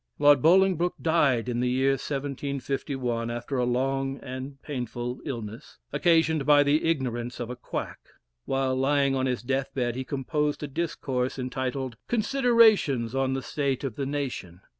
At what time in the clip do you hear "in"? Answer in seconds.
1.47-1.59